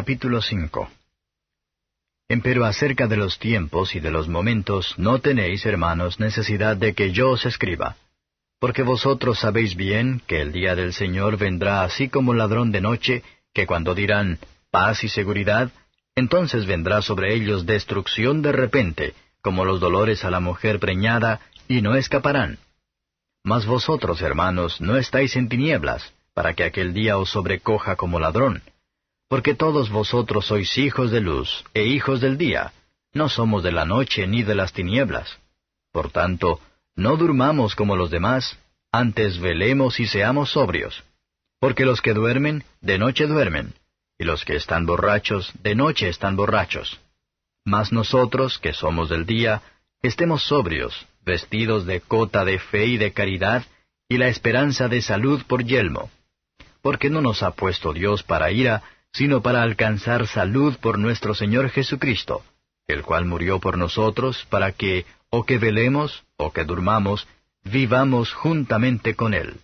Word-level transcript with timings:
Capítulo 0.00 0.40
5 0.40 0.88
Empero 2.28 2.64
acerca 2.64 3.08
de 3.08 3.16
los 3.16 3.40
tiempos 3.40 3.96
y 3.96 3.98
de 3.98 4.12
los 4.12 4.28
momentos 4.28 4.94
no 4.96 5.18
tenéis, 5.18 5.66
hermanos, 5.66 6.20
necesidad 6.20 6.76
de 6.76 6.94
que 6.94 7.10
yo 7.10 7.30
os 7.32 7.44
escriba, 7.44 7.96
porque 8.60 8.84
vosotros 8.84 9.40
sabéis 9.40 9.74
bien 9.74 10.22
que 10.28 10.40
el 10.40 10.52
día 10.52 10.76
del 10.76 10.92
Señor 10.92 11.36
vendrá 11.36 11.82
así 11.82 12.08
como 12.08 12.32
ladrón 12.32 12.70
de 12.70 12.80
noche, 12.80 13.24
que 13.52 13.66
cuando 13.66 13.92
dirán 13.96 14.38
paz 14.70 15.02
y 15.02 15.08
seguridad, 15.08 15.72
entonces 16.14 16.64
vendrá 16.64 17.02
sobre 17.02 17.34
ellos 17.34 17.66
destrucción 17.66 18.40
de 18.40 18.52
repente, 18.52 19.14
como 19.42 19.64
los 19.64 19.80
dolores 19.80 20.24
a 20.24 20.30
la 20.30 20.38
mujer 20.38 20.78
preñada, 20.78 21.40
y 21.66 21.82
no 21.82 21.96
escaparán. 21.96 22.58
Mas 23.42 23.66
vosotros, 23.66 24.22
hermanos, 24.22 24.80
no 24.80 24.96
estáis 24.96 25.34
en 25.34 25.48
tinieblas, 25.48 26.14
para 26.34 26.54
que 26.54 26.62
aquel 26.62 26.94
día 26.94 27.18
os 27.18 27.30
sobrecoja 27.30 27.96
como 27.96 28.20
ladrón 28.20 28.62
porque 29.28 29.54
todos 29.54 29.90
vosotros 29.90 30.46
sois 30.46 30.76
hijos 30.78 31.10
de 31.10 31.20
luz 31.20 31.64
e 31.74 31.84
hijos 31.84 32.20
del 32.20 32.38
día, 32.38 32.72
no 33.12 33.28
somos 33.28 33.62
de 33.62 33.72
la 33.72 33.84
noche 33.84 34.26
ni 34.26 34.42
de 34.42 34.54
las 34.54 34.72
tinieblas. 34.72 35.38
Por 35.92 36.10
tanto, 36.10 36.60
no 36.96 37.16
durmamos 37.16 37.74
como 37.74 37.94
los 37.96 38.10
demás, 38.10 38.58
antes 38.90 39.38
velemos 39.38 40.00
y 40.00 40.06
seamos 40.06 40.50
sobrios. 40.50 41.04
Porque 41.60 41.84
los 41.84 42.00
que 42.00 42.14
duermen, 42.14 42.64
de 42.80 42.98
noche 42.98 43.26
duermen, 43.26 43.74
y 44.18 44.24
los 44.24 44.44
que 44.44 44.56
están 44.56 44.86
borrachos, 44.86 45.52
de 45.62 45.74
noche 45.74 46.08
están 46.08 46.36
borrachos. 46.36 47.00
Mas 47.64 47.92
nosotros, 47.92 48.58
que 48.58 48.72
somos 48.72 49.08
del 49.08 49.26
día, 49.26 49.62
estemos 50.02 50.42
sobrios, 50.44 51.06
vestidos 51.24 51.84
de 51.84 52.00
cota 52.00 52.44
de 52.44 52.58
fe 52.58 52.86
y 52.86 52.96
de 52.96 53.12
caridad, 53.12 53.64
y 54.08 54.16
la 54.16 54.28
esperanza 54.28 54.88
de 54.88 55.02
salud 55.02 55.42
por 55.46 55.64
yelmo. 55.64 56.10
Porque 56.80 57.10
no 57.10 57.20
nos 57.20 57.42
ha 57.42 57.50
puesto 57.50 57.92
Dios 57.92 58.22
para 58.22 58.50
ira, 58.50 58.82
sino 59.18 59.42
para 59.42 59.64
alcanzar 59.64 60.28
salud 60.28 60.76
por 60.80 60.96
nuestro 60.96 61.34
Señor 61.34 61.70
Jesucristo, 61.70 62.44
el 62.86 63.02
cual 63.02 63.24
murió 63.24 63.58
por 63.58 63.76
nosotros 63.76 64.46
para 64.48 64.70
que, 64.70 65.06
o 65.28 65.44
que 65.44 65.58
velemos, 65.58 66.22
o 66.36 66.52
que 66.52 66.64
durmamos, 66.64 67.26
vivamos 67.64 68.32
juntamente 68.32 69.16
con 69.16 69.34
Él. 69.34 69.56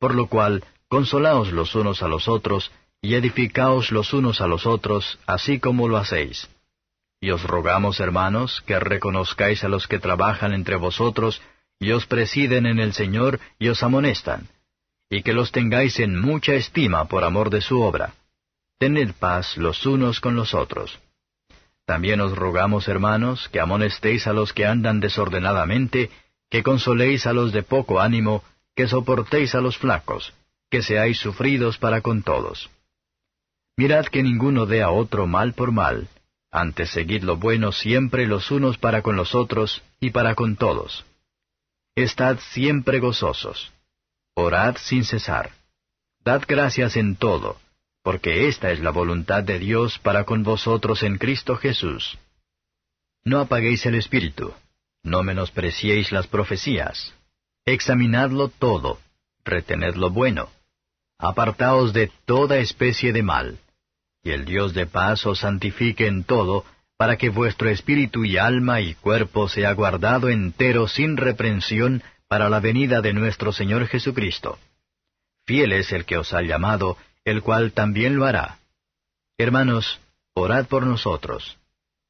Por 0.00 0.16
lo 0.16 0.26
cual, 0.26 0.64
consolaos 0.88 1.52
los 1.52 1.76
unos 1.76 2.02
a 2.02 2.08
los 2.08 2.26
otros, 2.26 2.72
y 3.00 3.14
edificaos 3.14 3.92
los 3.92 4.12
unos 4.12 4.40
a 4.40 4.48
los 4.48 4.66
otros, 4.66 5.20
así 5.24 5.60
como 5.60 5.86
lo 5.86 5.96
hacéis. 5.96 6.50
Y 7.20 7.30
os 7.30 7.44
rogamos, 7.44 8.00
hermanos, 8.00 8.60
que 8.66 8.80
reconozcáis 8.80 9.62
a 9.62 9.68
los 9.68 9.86
que 9.86 10.00
trabajan 10.00 10.52
entre 10.52 10.74
vosotros, 10.74 11.40
y 11.78 11.92
os 11.92 12.06
presiden 12.06 12.66
en 12.66 12.80
el 12.80 12.92
Señor, 12.92 13.38
y 13.56 13.68
os 13.68 13.84
amonestan, 13.84 14.48
y 15.08 15.22
que 15.22 15.32
los 15.32 15.52
tengáis 15.52 16.00
en 16.00 16.18
mucha 16.20 16.54
estima 16.54 17.04
por 17.04 17.22
amor 17.22 17.50
de 17.50 17.60
su 17.60 17.80
obra 17.80 18.14
tened 18.78 19.14
paz 19.14 19.56
los 19.56 19.86
unos 19.86 20.20
con 20.20 20.36
los 20.36 20.54
otros. 20.54 20.98
También 21.86 22.20
os 22.20 22.36
rogamos, 22.36 22.88
hermanos, 22.88 23.48
que 23.50 23.60
amonestéis 23.60 24.26
a 24.26 24.32
los 24.32 24.52
que 24.52 24.66
andan 24.66 25.00
desordenadamente, 25.00 26.10
que 26.50 26.62
consoléis 26.62 27.26
a 27.26 27.32
los 27.32 27.52
de 27.52 27.62
poco 27.62 28.00
ánimo, 28.00 28.42
que 28.74 28.88
soportéis 28.88 29.54
a 29.54 29.60
los 29.60 29.76
flacos, 29.76 30.32
que 30.70 30.82
seáis 30.82 31.18
sufridos 31.18 31.78
para 31.78 32.00
con 32.00 32.22
todos. 32.22 32.70
Mirad 33.76 34.06
que 34.06 34.22
ninguno 34.22 34.66
dé 34.66 34.82
a 34.82 34.90
otro 34.90 35.26
mal 35.26 35.52
por 35.52 35.72
mal, 35.72 36.08
antes 36.50 36.90
seguid 36.90 37.22
lo 37.22 37.36
bueno 37.36 37.72
siempre 37.72 38.26
los 38.26 38.50
unos 38.50 38.78
para 38.78 39.02
con 39.02 39.16
los 39.16 39.34
otros 39.34 39.82
y 40.00 40.10
para 40.10 40.34
con 40.34 40.56
todos. 40.56 41.04
Estad 41.96 42.38
siempre 42.38 42.98
gozosos. 42.98 43.72
Orad 44.34 44.76
sin 44.78 45.04
cesar. 45.04 45.50
Dad 46.24 46.42
gracias 46.46 46.96
en 46.96 47.16
todo 47.16 47.58
porque 48.04 48.48
esta 48.48 48.70
es 48.70 48.80
la 48.80 48.90
voluntad 48.90 49.42
de 49.42 49.58
Dios 49.58 49.98
para 49.98 50.24
con 50.24 50.42
vosotros 50.42 51.02
en 51.02 51.16
Cristo 51.16 51.56
Jesús. 51.56 52.18
No 53.24 53.40
apaguéis 53.40 53.86
el 53.86 53.94
espíritu, 53.94 54.52
no 55.02 55.22
menospreciéis 55.22 56.12
las 56.12 56.26
profecías, 56.26 57.14
examinadlo 57.64 58.50
todo, 58.50 59.00
retened 59.42 59.94
lo 59.94 60.10
bueno, 60.10 60.50
apartaos 61.18 61.94
de 61.94 62.12
toda 62.26 62.58
especie 62.58 63.14
de 63.14 63.22
mal, 63.22 63.58
y 64.22 64.32
el 64.32 64.44
Dios 64.44 64.74
de 64.74 64.84
paz 64.86 65.24
os 65.24 65.38
santifique 65.38 66.06
en 66.06 66.24
todo, 66.24 66.66
para 66.98 67.16
que 67.16 67.30
vuestro 67.30 67.70
espíritu 67.70 68.26
y 68.26 68.36
alma 68.36 68.82
y 68.82 68.94
cuerpo 68.94 69.48
sea 69.48 69.72
guardado 69.72 70.28
entero 70.28 70.88
sin 70.88 71.16
reprensión 71.16 72.02
para 72.28 72.50
la 72.50 72.60
venida 72.60 73.00
de 73.00 73.14
nuestro 73.14 73.50
Señor 73.50 73.86
Jesucristo. 73.86 74.58
Fiel 75.46 75.72
es 75.72 75.90
el 75.92 76.04
que 76.04 76.18
os 76.18 76.34
ha 76.34 76.42
llamado, 76.42 76.98
el 77.24 77.42
cual 77.42 77.72
también 77.72 78.16
lo 78.16 78.26
hará. 78.26 78.58
Hermanos, 79.38 80.00
orad 80.34 80.66
por 80.66 80.86
nosotros. 80.86 81.58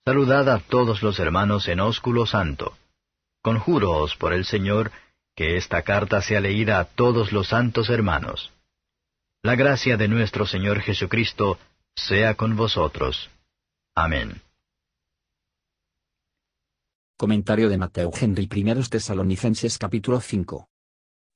Saludad 0.05 0.49
a 0.49 0.59
todos 0.61 1.03
los 1.03 1.19
hermanos 1.19 1.69
en 1.69 1.81
ósculo 1.81 2.27
santo. 2.27 2.77
Conjúroos 3.43 4.17
por 4.17 4.33
el 4.33 4.45
Señor 4.45 4.91
que 5.35 5.57
esta 5.57 5.83
carta 5.83 6.21
sea 6.21 6.41
leída 6.41 6.79
a 6.79 6.85
todos 6.85 7.33
los 7.33 7.49
santos 7.49 7.89
hermanos. 7.89 8.53
La 9.43 9.57
gracia 9.57 9.97
de 9.97 10.09
nuestro 10.09 10.47
Señor 10.47 10.81
Jesucristo 10.81 11.59
sea 11.95 12.35
con 12.35 12.57
vosotros. 12.57 13.31
Amén. 13.95 14.43
Comentario 17.17 17.69
de 17.69 17.79
Mateo 17.79 18.11
Henry 18.13 18.49
I 18.53 18.89
Tesalonicenses 18.89 19.79
capítulo 19.79 20.21
5. 20.21 20.69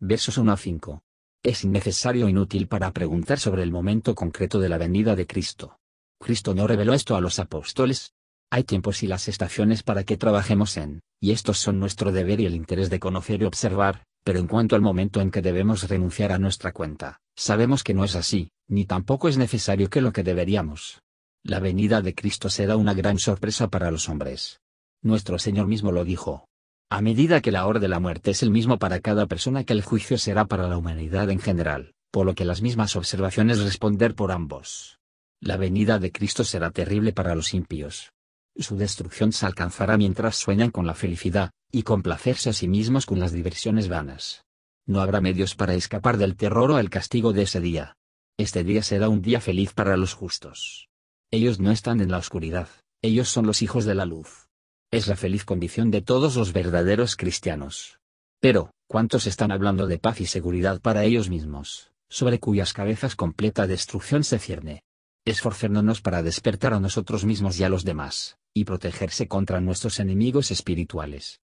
Versos 0.00 0.38
1 0.38 0.52
a 0.52 0.56
5 0.56 1.02
es 1.42 1.64
innecesario 1.64 2.26
e 2.26 2.30
inútil 2.30 2.66
para 2.66 2.92
preguntar 2.92 3.38
sobre 3.38 3.62
el 3.62 3.70
momento 3.70 4.14
concreto 4.14 4.58
de 4.58 4.68
la 4.68 4.78
venida 4.78 5.14
de 5.14 5.26
Cristo. 5.26 5.78
Cristo 6.20 6.54
no 6.54 6.66
reveló 6.66 6.94
esto 6.94 7.16
a 7.16 7.20
los 7.20 7.38
apóstoles. 7.38 8.12
Hay 8.50 8.64
tiempos 8.64 9.02
y 9.02 9.06
las 9.06 9.28
estaciones 9.28 9.82
para 9.82 10.04
que 10.04 10.16
trabajemos 10.16 10.76
en, 10.76 11.00
y 11.20 11.32
estos 11.32 11.58
son 11.58 11.78
nuestro 11.78 12.12
deber 12.12 12.40
y 12.40 12.46
el 12.46 12.54
interés 12.54 12.90
de 12.90 12.98
conocer 12.98 13.42
y 13.42 13.44
observar, 13.44 14.04
pero 14.24 14.40
en 14.40 14.46
cuanto 14.46 14.74
al 14.74 14.82
momento 14.82 15.20
en 15.20 15.30
que 15.30 15.42
debemos 15.42 15.88
renunciar 15.88 16.32
a 16.32 16.38
nuestra 16.38 16.72
cuenta, 16.72 17.20
sabemos 17.36 17.84
que 17.84 17.94
no 17.94 18.04
es 18.04 18.16
así, 18.16 18.50
ni 18.66 18.84
tampoco 18.84 19.28
es 19.28 19.38
necesario 19.38 19.90
que 19.90 20.00
lo 20.00 20.12
que 20.12 20.24
deberíamos. 20.24 21.02
La 21.44 21.60
venida 21.60 22.02
de 22.02 22.14
Cristo 22.14 22.50
será 22.50 22.76
una 22.76 22.94
gran 22.94 23.18
sorpresa 23.18 23.68
para 23.68 23.90
los 23.90 24.08
hombres. 24.08 24.60
Nuestro 25.02 25.38
Señor 25.38 25.68
mismo 25.68 25.92
lo 25.92 26.04
dijo, 26.04 26.47
a 26.90 27.02
medida 27.02 27.42
que 27.42 27.52
la 27.52 27.66
hora 27.66 27.80
de 27.80 27.88
la 27.88 28.00
muerte 28.00 28.30
es 28.30 28.42
el 28.42 28.50
mismo 28.50 28.78
para 28.78 29.00
cada 29.00 29.26
persona 29.26 29.64
que 29.64 29.74
el 29.74 29.82
juicio 29.82 30.16
será 30.16 30.46
para 30.46 30.68
la 30.68 30.78
humanidad 30.78 31.28
en 31.28 31.38
general, 31.38 31.92
por 32.10 32.24
lo 32.24 32.34
que 32.34 32.46
las 32.46 32.62
mismas 32.62 32.96
observaciones 32.96 33.60
responder 33.60 34.14
por 34.14 34.32
ambos. 34.32 34.98
La 35.38 35.58
venida 35.58 35.98
de 35.98 36.10
Cristo 36.12 36.44
será 36.44 36.70
terrible 36.70 37.12
para 37.12 37.34
los 37.34 37.52
impíos. 37.52 38.12
Su 38.56 38.76
destrucción 38.76 39.32
se 39.32 39.44
alcanzará 39.44 39.98
mientras 39.98 40.36
sueñan 40.36 40.70
con 40.70 40.86
la 40.86 40.94
felicidad, 40.94 41.50
y 41.70 41.82
complacerse 41.82 42.48
a 42.48 42.52
sí 42.54 42.68
mismos 42.68 43.04
con 43.04 43.20
las 43.20 43.32
diversiones 43.32 43.88
vanas. 43.88 44.46
No 44.86 45.02
habrá 45.02 45.20
medios 45.20 45.54
para 45.54 45.74
escapar 45.74 46.16
del 46.16 46.36
terror 46.36 46.70
o 46.70 46.78
el 46.78 46.88
castigo 46.88 47.34
de 47.34 47.42
ese 47.42 47.60
día. 47.60 47.96
Este 48.38 48.64
día 48.64 48.82
será 48.82 49.10
un 49.10 49.20
día 49.20 49.42
feliz 49.42 49.74
para 49.74 49.98
los 49.98 50.14
justos. 50.14 50.88
Ellos 51.30 51.60
no 51.60 51.70
están 51.70 52.00
en 52.00 52.10
la 52.10 52.16
oscuridad, 52.16 52.68
ellos 53.02 53.28
son 53.28 53.46
los 53.46 53.60
hijos 53.60 53.84
de 53.84 53.94
la 53.94 54.06
luz 54.06 54.47
es 54.90 55.06
la 55.06 55.16
feliz 55.16 55.44
condición 55.44 55.90
de 55.90 56.00
todos 56.00 56.36
los 56.36 56.52
verdaderos 56.52 57.14
cristianos. 57.14 58.00
Pero, 58.40 58.70
¿cuántos 58.86 59.26
están 59.26 59.52
hablando 59.52 59.86
de 59.86 59.98
paz 59.98 60.20
y 60.20 60.26
seguridad 60.26 60.80
para 60.80 61.04
ellos 61.04 61.28
mismos, 61.28 61.92
sobre 62.08 62.40
cuyas 62.40 62.72
cabezas 62.72 63.14
completa 63.14 63.66
destrucción 63.66 64.24
se 64.24 64.38
cierne? 64.38 64.82
Esforcémonos 65.26 66.00
para 66.00 66.22
despertar 66.22 66.72
a 66.72 66.80
nosotros 66.80 67.26
mismos 67.26 67.60
y 67.60 67.64
a 67.64 67.68
los 67.68 67.84
demás, 67.84 68.38
y 68.54 68.64
protegerse 68.64 69.28
contra 69.28 69.60
nuestros 69.60 70.00
enemigos 70.00 70.50
espirituales. 70.50 71.40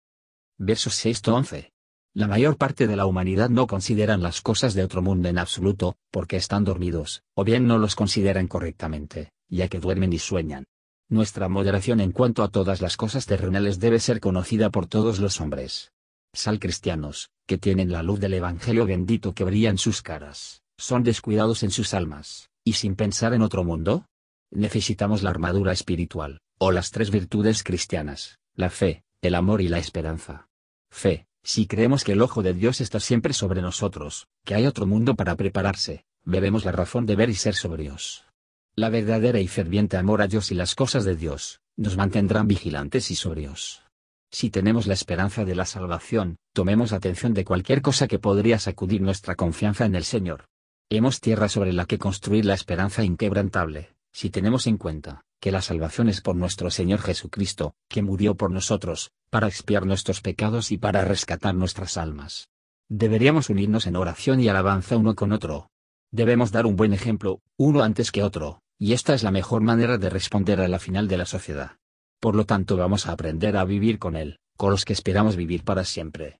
Versos 0.57 1.05
6-11. 1.05 1.71
La 2.13 2.27
mayor 2.27 2.57
parte 2.57 2.87
de 2.87 2.97
la 2.97 3.05
humanidad 3.05 3.49
no 3.49 3.67
consideran 3.67 4.21
las 4.21 4.41
cosas 4.41 4.73
de 4.73 4.83
otro 4.83 5.01
mundo 5.01 5.29
en 5.29 5.37
absoluto, 5.37 5.95
porque 6.11 6.35
están 6.35 6.65
dormidos, 6.65 7.23
o 7.35 7.45
bien 7.45 7.67
no 7.67 7.77
los 7.77 7.95
consideran 7.95 8.47
correctamente, 8.47 9.31
ya 9.47 9.69
que 9.69 9.79
duermen 9.79 10.11
y 10.11 10.19
sueñan. 10.19 10.65
Nuestra 11.11 11.49
moderación 11.49 12.01
en 12.01 12.11
cuanto 12.11 12.43
a 12.43 12.49
todas 12.49 12.81
las 12.81 12.95
cosas 12.95 13.25
terrenales 13.25 13.79
debe 13.79 13.99
ser 13.99 14.19
conocida 14.19 14.69
por 14.69 14.85
todos 14.85 15.19
los 15.19 15.41
hombres. 15.41 15.91
Sal 16.33 16.59
cristianos, 16.59 17.31
que 17.47 17.57
tienen 17.57 17.91
la 17.91 18.03
luz 18.03 18.19
del 18.19 18.35
Evangelio 18.35 18.85
bendito 18.85 19.33
que 19.33 19.43
brilla 19.43 19.71
en 19.71 19.79
sus 19.79 20.03
caras, 20.03 20.61
son 20.77 21.03
descuidados 21.03 21.63
en 21.63 21.71
sus 21.71 21.95
almas, 21.95 22.51
y 22.63 22.73
sin 22.73 22.95
pensar 22.95 23.33
en 23.33 23.41
otro 23.41 23.63
mundo. 23.63 24.05
Necesitamos 24.51 25.23
la 25.23 25.31
armadura 25.31 25.73
espiritual, 25.73 26.41
o 26.59 26.71
las 26.71 26.91
tres 26.91 27.09
virtudes 27.09 27.63
cristianas, 27.63 28.37
la 28.53 28.69
fe, 28.69 29.03
el 29.23 29.33
amor 29.33 29.61
y 29.61 29.67
la 29.67 29.79
esperanza. 29.79 30.47
Fe, 30.91 31.25
si 31.43 31.65
creemos 31.65 32.03
que 32.03 32.11
el 32.11 32.21
ojo 32.21 32.43
de 32.43 32.53
Dios 32.53 32.81
está 32.81 32.99
siempre 32.99 33.33
sobre 33.33 33.63
nosotros, 33.63 34.27
que 34.45 34.53
hay 34.53 34.67
otro 34.67 34.85
mundo 34.85 35.15
para 35.15 35.35
prepararse, 35.35 36.05
bebemos 36.23 36.65
la 36.65 36.71
razón 36.71 37.07
de 37.07 37.15
ver 37.15 37.31
y 37.31 37.35
ser 37.35 37.55
sobrios. 37.55 38.28
La 38.75 38.89
verdadera 38.89 39.39
y 39.39 39.47
ferviente 39.47 39.97
amor 39.97 40.21
a 40.21 40.27
Dios 40.27 40.51
y 40.51 40.55
las 40.55 40.75
cosas 40.75 41.03
de 41.03 41.15
Dios, 41.15 41.61
nos 41.75 41.97
mantendrán 41.97 42.47
vigilantes 42.47 43.11
y 43.11 43.15
sobrios. 43.15 43.83
Si 44.31 44.49
tenemos 44.49 44.85
la 44.85 44.93
esperanza 44.93 45.43
de 45.43 45.55
la 45.55 45.65
salvación, 45.65 46.37
tomemos 46.53 46.93
atención 46.93 47.33
de 47.33 47.45
cualquier 47.45 47.81
cosa 47.81 48.07
que 48.07 48.19
podría 48.19 48.59
sacudir 48.59 49.01
nuestra 49.01 49.35
confianza 49.35 49.85
en 49.85 49.95
el 49.95 50.03
Señor. 50.03 50.45
Hemos 50.89 51.19
tierra 51.19 51.49
sobre 51.49 51.73
la 51.73 51.85
que 51.85 51.97
construir 51.97 52.45
la 52.45 52.53
esperanza 52.53 53.03
inquebrantable, 53.03 53.93
Si 54.11 54.29
tenemos 54.29 54.65
en 54.67 54.77
cuenta, 54.77 55.21
que 55.39 55.51
la 55.51 55.61
salvación 55.61 56.09
es 56.09 56.21
por 56.21 56.35
nuestro 56.35 56.71
Señor 56.71 56.99
Jesucristo, 56.99 57.73
que 57.87 58.01
murió 58.01 58.35
por 58.35 58.51
nosotros, 58.51 59.11
para 59.29 59.47
expiar 59.47 59.85
nuestros 59.85 60.21
pecados 60.21 60.71
y 60.71 60.77
para 60.77 61.05
rescatar 61.05 61.55
nuestras 61.55 61.97
almas. 61.97 62.49
Deberíamos 62.89 63.49
unirnos 63.49 63.85
en 63.85 63.95
oración 63.95 64.39
y 64.39 64.49
alabanza 64.49 64.97
uno 64.97 65.15
con 65.15 65.31
otro. 65.31 65.69
Debemos 66.11 66.51
dar 66.51 66.65
un 66.65 66.75
buen 66.75 66.93
ejemplo, 66.93 67.41
uno 67.55 67.83
antes 67.83 68.11
que 68.11 68.23
otro, 68.23 68.61
y 68.79 68.93
esta 68.93 69.13
es 69.13 69.21
la 69.21 69.29
mejor 69.29 69.61
manera 69.61 69.99
de 69.99 70.09
responder 70.09 70.59
a 70.59 70.67
la 70.67 70.79
final 70.79 71.07
de 71.07 71.17
la 71.17 71.25
sociedad. 71.25 71.77
Por 72.19 72.35
lo 72.35 72.45
tanto 72.45 72.77
vamos 72.77 73.05
a 73.05 73.11
aprender 73.11 73.55
a 73.55 73.63
vivir 73.63 73.99
con 73.99 74.15
Él, 74.15 74.39
con 74.57 74.71
los 74.71 74.85
que 74.85 74.93
esperamos 74.93 75.35
vivir 75.35 75.63
para 75.63 75.85
siempre. 75.85 76.39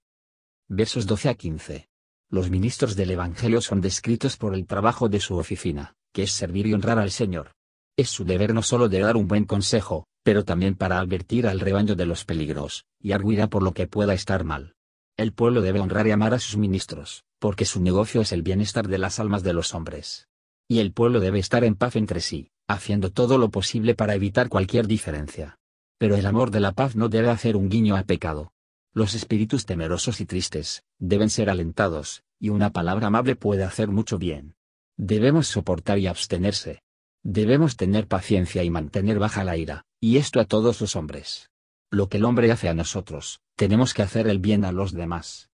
Versos 0.68 1.06
12 1.06 1.30
a 1.30 1.36
15. 1.36 1.90
Los 2.32 2.50
ministros 2.50 2.96
del 2.96 3.12
Evangelio 3.12 3.62
son 3.62 3.80
descritos 3.80 4.38
por 4.38 4.56
el 4.56 4.66
trabajo 4.66 5.08
de 5.08 5.20
su 5.20 5.38
oficina, 5.38 5.94
que 6.14 6.24
es 6.24 6.32
servir 6.32 6.66
y 6.66 6.74
honrar 6.74 6.98
al 6.98 7.12
Señor. 7.12 7.52
Es 7.96 8.10
su 8.10 8.26
deber 8.26 8.56
no 8.56 8.64
solo 8.64 8.90
de 8.90 9.00
dar 9.00 9.18
un 9.18 9.28
buen 9.28 9.46
consejo, 9.46 10.08
pero 10.24 10.46
también 10.46 10.76
para 10.76 11.00
advertir 11.00 11.46
al 11.46 11.60
rebaño 11.60 11.96
de 11.96 12.06
los 12.08 12.26
peligros, 12.26 12.86
y 13.00 13.12
arguirá 13.12 13.48
por 13.48 13.62
lo 13.62 13.74
que 13.74 13.88
pueda 13.88 14.14
estar 14.16 14.44
mal. 14.44 14.74
El 15.16 15.32
pueblo 15.32 15.62
debe 15.62 15.80
honrar 15.80 16.08
y 16.08 16.12
amar 16.12 16.34
a 16.34 16.40
sus 16.40 16.58
ministros, 16.58 17.24
porque 17.40 17.66
su 17.66 17.82
negocio 17.82 18.22
es 18.22 18.32
el 18.32 18.44
bienestar 18.44 18.88
de 18.88 18.98
las 18.98 19.20
almas 19.20 19.44
de 19.44 19.54
los 19.54 19.74
hombres. 19.74 20.28
Y 20.68 20.80
el 20.80 20.92
pueblo 20.92 21.20
debe 21.20 21.40
estar 21.40 21.64
en 21.64 21.76
paz 21.76 21.96
entre 21.96 22.22
sí, 22.22 22.52
haciendo 22.68 23.12
todo 23.12 23.38
lo 23.38 23.50
posible 23.50 23.96
para 23.96 24.14
evitar 24.14 24.50
cualquier 24.50 24.86
diferencia. 24.86 25.58
Pero 25.98 26.16
el 26.16 26.26
amor 26.26 26.52
de 26.52 26.60
la 26.60 26.74
paz 26.74 26.96
no 26.96 27.10
debe 27.10 27.30
hacer 27.30 27.56
un 27.56 27.70
guiño 27.70 27.96
a 27.96 28.04
pecado. 28.04 28.54
Los 28.94 29.16
espíritus 29.16 29.66
temerosos 29.66 30.22
y 30.22 30.26
tristes, 30.26 30.84
deben 31.00 31.30
ser 31.30 31.50
alentados, 31.50 32.24
y 32.40 32.50
una 32.50 32.72
palabra 32.72 33.08
amable 33.08 33.36
puede 33.36 33.64
hacer 33.64 33.88
mucho 33.88 34.18
bien. 34.18 34.56
Debemos 34.98 35.48
soportar 35.48 35.98
y 36.00 36.08
abstenerse, 36.08 36.84
Debemos 37.24 37.76
tener 37.76 38.08
paciencia 38.08 38.64
y 38.64 38.70
mantener 38.70 39.20
baja 39.20 39.44
la 39.44 39.58
ira, 39.58 39.86
y 40.00 40.18
esto 40.18 40.40
a 40.40 40.46
todos 40.46 40.80
los 40.80 40.96
hombres. 40.96 41.52
Lo 41.92 42.08
que 42.08 42.18
el 42.18 42.24
hombre 42.24 42.50
hace 42.52 42.70
a 42.70 42.74
nosotros, 42.74 43.42
tenemos 43.56 43.94
que 43.94 44.04
hacer 44.04 44.28
el 44.28 44.40
bien 44.40 44.64
a 44.64 44.72
los 44.72 44.94
demás. 44.94 45.49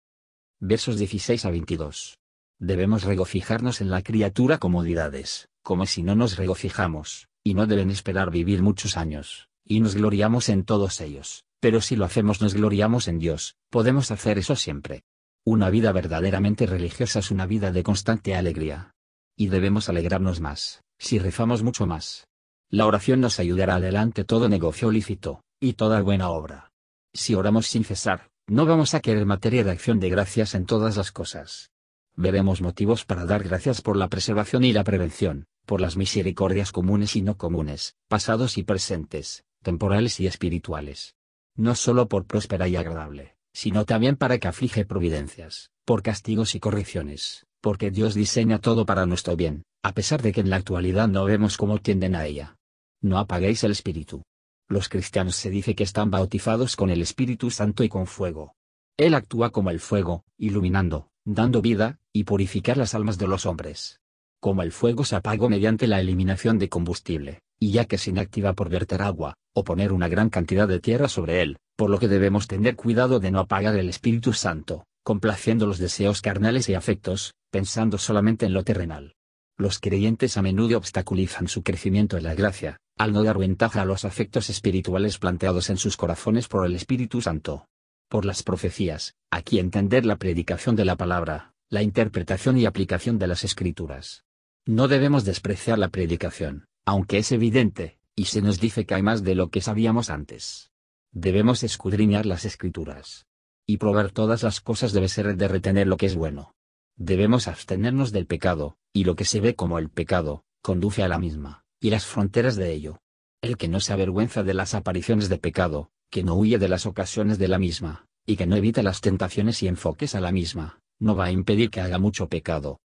Versos 0.64 1.00
16 1.00 1.46
a 1.46 1.50
22. 1.50 2.20
Debemos 2.60 3.04
regocijarnos 3.04 3.82
en 3.82 3.90
la 3.90 4.04
criatura 4.04 4.60
comodidades, 4.60 5.50
como 5.64 5.88
si 5.88 6.04
no 6.04 6.14
nos 6.14 6.38
regocijamos, 6.38 7.30
y 7.44 7.56
no 7.56 7.66
deben 7.66 7.90
esperar 7.90 8.30
vivir 8.30 8.62
muchos 8.62 8.96
años, 8.96 9.50
y 9.66 9.80
nos 9.80 9.96
gloriamos 9.96 10.50
en 10.50 10.64
todos 10.64 11.02
ellos, 11.02 11.46
pero 11.60 11.82
si 11.82 11.96
lo 11.96 12.06
hacemos 12.06 12.42
nos 12.42 12.54
gloriamos 12.54 13.08
en 13.08 13.18
Dios, 13.18 13.56
podemos 13.72 14.12
hacer 14.12 14.38
eso 14.38 14.56
siempre. 14.56 15.02
Una 15.44 15.72
vida 15.72 15.92
verdaderamente 15.94 16.68
religiosa 16.68 17.18
es 17.18 17.32
una 17.32 17.48
vida 17.48 17.72
de 17.72 17.82
constante 17.82 18.36
alegría. 18.36 18.94
Y 19.36 19.48
debemos 19.48 19.90
alegrarnos 19.90 20.42
más, 20.42 20.84
si 21.00 21.18
rezamos 21.18 21.64
mucho 21.64 21.88
más. 21.88 22.28
La 22.70 22.86
oración 22.86 23.20
nos 23.20 23.40
ayudará 23.40 23.78
adelante 23.78 24.26
todo 24.26 24.48
negocio 24.48 24.92
lícito, 24.92 25.42
y 25.60 25.74
toda 25.74 26.04
buena 26.04 26.30
obra. 26.30 26.72
Si 27.14 27.34
oramos 27.34 27.66
sin 27.66 27.84
cesar, 27.84 28.31
no 28.52 28.66
vamos 28.66 28.94
a 28.96 29.00
querer 29.00 29.26
materia 29.26 29.64
de 29.64 29.72
acción 29.72 30.02
de 30.02 30.10
gracias 30.10 30.56
en 30.56 30.66
todas 30.66 30.98
las 30.98 31.14
cosas. 31.14 31.72
Veremos 32.18 32.62
motivos 32.62 33.06
para 33.06 33.26
dar 33.26 33.44
gracias 33.44 33.82
por 33.82 33.96
la 33.96 34.10
preservación 34.10 34.66
y 34.66 34.74
la 34.74 34.84
prevención, 34.84 35.46
por 35.66 35.80
las 35.80 35.96
misericordias 35.96 36.74
comunes 36.74 37.16
y 37.16 37.22
no 37.22 37.38
comunes, 37.38 37.96
pasados 38.10 38.58
y 38.58 38.64
presentes, 38.64 39.46
temporales 39.64 40.20
y 40.20 40.28
espirituales. 40.28 41.16
No 41.56 41.76
solo 41.76 42.10
por 42.10 42.26
próspera 42.26 42.68
y 42.68 42.76
agradable, 42.76 43.38
sino 43.54 43.86
también 43.86 44.18
para 44.18 44.38
que 44.38 44.50
aflige 44.50 44.84
providencias, 44.84 45.72
por 45.86 46.04
castigos 46.04 46.54
y 46.54 46.60
correcciones, 46.60 47.46
porque 47.62 47.90
Dios 47.90 48.16
diseña 48.16 48.60
todo 48.60 48.86
para 48.86 49.06
nuestro 49.06 49.38
bien, 49.38 49.64
a 49.82 49.94
pesar 49.94 50.22
de 50.22 50.34
que 50.34 50.42
en 50.42 50.50
la 50.50 50.58
actualidad 50.58 51.08
no 51.08 51.24
vemos 51.24 51.56
cómo 51.56 51.80
tienden 51.80 52.16
a 52.16 52.26
ella. 52.26 52.58
No 53.00 53.18
apaguéis 53.18 53.64
el 53.64 53.72
espíritu. 53.72 54.24
Los 54.72 54.88
cristianos 54.88 55.36
se 55.36 55.50
dice 55.50 55.76
que 55.76 55.84
están 55.84 56.12
bautizados 56.12 56.78
con 56.78 56.90
el 56.90 57.02
Espíritu 57.02 57.52
Santo 57.52 57.84
y 57.84 57.90
con 57.90 58.08
fuego. 58.08 58.56
Él 58.96 59.16
actúa 59.16 59.50
como 59.50 59.70
el 59.70 59.82
fuego, 59.82 60.24
iluminando, 60.38 61.10
dando 61.26 61.62
vida, 61.62 62.00
y 62.14 62.24
purificar 62.24 62.78
las 62.78 62.96
almas 62.96 63.18
de 63.18 63.28
los 63.28 63.46
hombres. 63.46 64.00
Como 64.40 64.64
el 64.64 64.72
fuego 64.72 65.04
se 65.04 65.18
apagó 65.18 65.50
mediante 65.50 65.88
la 65.88 66.00
eliminación 66.00 66.58
de 66.58 66.70
combustible, 66.70 67.42
y 67.60 67.72
ya 67.72 67.84
que 67.84 67.98
se 67.98 68.12
inactiva 68.12 68.54
por 68.54 68.70
verter 68.70 69.02
agua, 69.02 69.34
o 69.54 69.66
poner 69.66 69.92
una 69.92 70.08
gran 70.08 70.30
cantidad 70.30 70.70
de 70.70 70.80
tierra 70.80 71.10
sobre 71.10 71.42
él, 71.42 71.58
por 71.76 71.90
lo 71.90 72.00
que 72.00 72.08
debemos 72.08 72.48
tener 72.48 72.78
cuidado 72.78 73.20
de 73.20 73.30
no 73.30 73.42
apagar 73.42 73.76
el 73.76 73.90
Espíritu 73.90 74.32
Santo, 74.32 74.86
complaciendo 75.04 75.68
los 75.68 75.80
deseos 75.80 76.22
carnales 76.22 76.70
y 76.70 76.76
afectos, 76.76 77.34
pensando 77.52 77.98
solamente 77.98 78.46
en 78.46 78.54
lo 78.54 78.64
terrenal. 78.64 79.16
Los 79.58 79.80
creyentes 79.80 80.38
a 80.38 80.42
menudo 80.42 80.78
obstaculizan 80.78 81.50
su 81.50 81.62
crecimiento 81.62 82.16
en 82.16 82.24
la 82.24 82.36
gracia, 82.36 82.78
al 83.02 83.14
no 83.14 83.24
dar 83.24 83.40
ventaja 83.40 83.82
a 83.82 83.86
los 83.86 84.06
afectos 84.06 84.52
espirituales 84.52 85.18
planteados 85.18 85.72
en 85.72 85.78
sus 85.78 85.98
corazones 85.98 86.48
por 86.48 86.68
el 86.68 86.76
Espíritu 86.76 87.20
Santo. 87.20 87.68
Por 88.08 88.26
las 88.26 88.44
profecías, 88.44 89.16
aquí 89.32 89.58
entender 89.58 90.06
la 90.06 90.18
predicación 90.18 90.76
de 90.76 90.86
la 90.86 90.96
palabra, 90.96 91.56
la 91.68 91.82
interpretación 91.82 92.60
y 92.60 92.68
aplicación 92.68 93.18
de 93.18 93.26
las 93.26 93.44
escrituras. 93.44 94.24
No 94.68 94.88
debemos 94.88 95.26
despreciar 95.26 95.80
la 95.80 95.90
predicación, 95.90 96.68
aunque 96.86 97.18
es 97.18 97.32
evidente, 97.32 97.98
y 98.16 98.26
se 98.26 98.44
nos 98.44 98.60
dice 98.60 98.86
que 98.86 98.94
hay 98.94 99.02
más 99.02 99.24
de 99.24 99.34
lo 99.34 99.50
que 99.50 99.62
sabíamos 99.62 100.12
antes. 100.12 100.70
Debemos 101.12 101.64
escudriñar 101.64 102.28
las 102.28 102.46
escrituras. 102.46 103.26
Y 103.66 103.78
probar 103.78 104.12
todas 104.12 104.44
las 104.44 104.62
cosas 104.62 104.94
debe 104.94 105.08
ser 105.08 105.36
de 105.36 105.48
retener 105.48 105.88
lo 105.88 105.98
que 105.98 106.06
es 106.06 106.14
bueno. 106.14 106.54
Debemos 106.98 107.48
abstenernos 107.48 108.12
del 108.12 108.28
pecado, 108.28 108.78
y 108.94 109.06
lo 109.06 109.16
que 109.16 109.26
se 109.26 109.40
ve 109.40 109.56
como 109.56 109.80
el 109.80 109.90
pecado, 109.90 110.44
conduce 110.62 111.02
a 111.02 111.08
la 111.08 111.18
misma, 111.18 111.62
y 111.82 111.90
las 111.90 112.06
fronteras 112.06 112.56
de 112.56 112.72
ello. 112.72 113.00
El 113.42 113.58
que 113.58 113.68
no 113.68 113.80
se 113.80 113.92
avergüenza 113.92 114.44
de 114.44 114.54
las 114.54 114.76
apariciones 114.76 115.28
de 115.28 115.40
pecado, 115.40 115.90
que 116.12 116.24
no 116.24 116.36
huye 116.36 116.60
de 116.60 116.70
las 116.70 116.86
ocasiones 116.86 117.40
de 117.40 117.48
la 117.48 117.58
misma, 117.58 118.06
y 118.26 118.38
que 118.38 118.46
no 118.46 118.56
evita 118.56 118.84
las 118.84 119.02
tentaciones 119.02 119.64
y 119.64 119.68
enfoques 119.68 120.14
a 120.14 120.22
la 120.22 120.32
misma, 120.32 120.80
no 121.00 121.16
va 121.16 121.26
a 121.26 121.32
impedir 121.32 121.72
que 121.72 121.82
haga 121.82 121.98
mucho 121.98 122.30
pecado. 122.30 122.80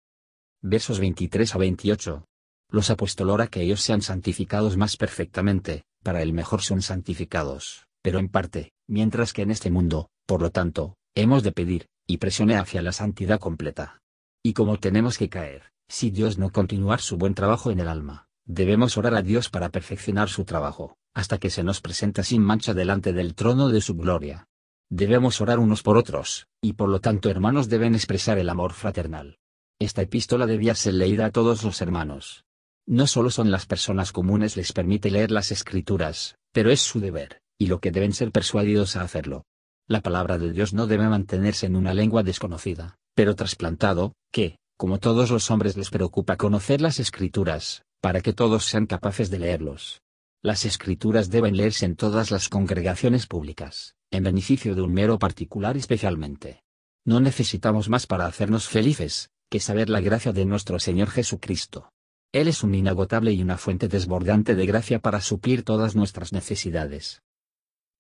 Versos 0.62 1.00
23 1.00 1.54
a 1.54 1.58
28. 1.58 2.26
Los 2.72 2.90
apostolora 2.90 3.48
que 3.48 3.62
ellos 3.62 3.82
sean 3.82 4.02
santificados 4.02 4.78
más 4.78 4.96
perfectamente, 4.96 5.84
para 6.02 6.22
el 6.22 6.32
mejor 6.32 6.62
son 6.62 6.82
santificados, 6.82 7.86
pero 8.02 8.20
en 8.20 8.30
parte, 8.30 8.72
mientras 8.88 9.34
que 9.34 9.42
en 9.42 9.52
este 9.52 9.70
mundo, 9.70 10.10
por 10.26 10.42
lo 10.42 10.52
tanto, 10.52 10.96
hemos 11.16 11.44
de 11.44 11.52
pedir, 11.52 11.88
y 12.08 12.18
presione 12.18 12.56
hacia 12.56 12.82
la 12.82 12.94
santidad 12.94 13.40
completa. 13.40 14.00
Y 14.42 14.54
como 14.54 14.78
tenemos 14.78 15.18
que 15.18 15.28
caer, 15.28 15.72
si 15.90 16.12
Dios 16.12 16.38
no 16.38 16.52
continuar 16.52 17.02
su 17.02 17.18
buen 17.18 17.34
trabajo 17.34 17.72
en 17.72 17.80
el 17.80 17.88
alma, 17.88 18.28
debemos 18.46 18.98
orar 18.98 19.16
a 19.16 19.22
Dios 19.22 19.50
para 19.50 19.70
perfeccionar 19.70 20.30
su 20.30 20.46
trabajo, 20.46 20.98
hasta 21.14 21.38
que 21.38 21.50
se 21.50 21.64
nos 21.64 21.82
presenta 21.82 22.24
sin 22.24 22.42
mancha 22.42 22.74
delante 22.74 23.14
del 23.14 23.36
trono 23.36 23.70
de 23.70 23.82
su 23.82 23.96
gloria. 23.96 24.48
Debemos 24.90 25.42
orar 25.42 25.60
unos 25.60 25.82
por 25.82 25.98
otros, 25.98 26.48
y 26.62 26.74
por 26.74 26.90
lo 26.90 27.02
tanto 27.02 27.30
hermanos 27.30 27.70
deben 27.70 27.96
expresar 27.96 28.38
el 28.38 28.50
amor 28.50 28.74
fraternal. 28.74 29.40
Esta 29.80 30.04
epístola 30.04 30.46
debía 30.46 30.76
ser 30.76 30.94
leída 30.94 31.26
a 31.26 31.32
todos 31.32 31.64
los 31.64 31.82
hermanos. 31.82 32.46
No 32.88 33.08
solo 33.08 33.32
son 33.32 33.50
las 33.50 33.66
personas 33.66 34.12
comunes 34.12 34.56
les 34.56 34.72
permite 34.72 35.10
leer 35.10 35.32
las 35.32 35.52
escrituras, 35.52 36.36
pero 36.54 36.70
es 36.70 36.82
su 36.82 37.00
deber, 37.00 37.42
y 37.58 37.68
lo 37.68 37.80
que 37.80 37.92
deben 37.92 38.14
ser 38.14 38.32
persuadidos 38.32 38.96
a 38.96 39.02
hacerlo. 39.02 39.44
La 39.88 40.02
palabra 40.02 40.38
de 40.38 40.52
Dios 40.52 40.74
no 40.74 40.88
debe 40.88 41.10
mantenerse 41.10 41.66
en 41.66 41.76
una 41.76 41.94
lengua 41.94 42.22
desconocida, 42.22 42.98
pero 43.16 43.36
trasplantado, 43.36 44.14
que, 44.32 44.58
como 44.78 45.00
todos 45.00 45.32
los 45.32 45.50
hombres 45.50 45.78
les 45.78 45.90
preocupa 45.90 46.38
conocer 46.38 46.82
las 46.82 47.00
escrituras, 47.00 47.84
para 48.06 48.22
que 48.22 48.34
todos 48.34 48.66
sean 48.66 48.86
capaces 48.86 49.32
de 49.32 49.40
leerlos. 49.40 50.04
Las 50.44 50.64
escrituras 50.64 51.32
deben 51.32 51.58
leerse 51.58 51.88
en 51.88 51.96
todas 51.96 52.30
las 52.30 52.50
congregaciones 52.50 53.26
públicas, 53.26 53.96
en 54.12 54.22
beneficio 54.22 54.76
de 54.76 54.84
un 54.84 54.94
mero 54.94 55.18
particular 55.18 55.76
especialmente. 55.76 56.62
No 57.04 57.20
necesitamos 57.20 57.90
más 57.90 58.06
para 58.06 58.28
hacernos 58.28 58.68
felices, 58.68 59.32
que 59.50 59.60
saber 59.60 59.90
la 59.90 60.02
gracia 60.02 60.34
de 60.34 60.46
nuestro 60.46 60.78
Señor 60.78 61.10
Jesucristo. 61.10 61.94
Él 62.32 62.48
es 62.48 62.62
un 62.62 62.76
inagotable 62.76 63.34
y 63.34 63.42
una 63.42 63.58
fuente 63.58 63.88
desbordante 63.88 64.54
de 64.54 64.68
gracia 64.68 65.00
para 65.00 65.20
suplir 65.20 65.64
todas 65.64 65.96
nuestras 65.96 66.32
necesidades. 66.32 67.24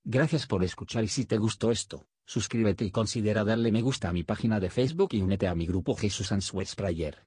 Gracias 0.04 0.46
por 0.46 0.64
escuchar 0.64 1.04
y 1.04 1.08
si 1.08 1.26
te 1.26 1.40
gustó 1.40 1.72
esto, 1.72 2.06
suscríbete 2.28 2.86
y 2.86 2.92
considera 2.92 3.44
darle 3.44 3.72
me 3.72 3.82
gusta 3.82 4.10
a 4.10 4.14
mi 4.14 4.22
página 4.22 4.60
de 4.60 4.70
Facebook 4.70 5.10
y 5.14 5.24
únete 5.24 5.48
a 5.48 5.56
mi 5.56 5.66
grupo 5.66 5.96
Jesús 5.96 6.32
Answers 6.32 6.76
Prayer. 6.76 7.26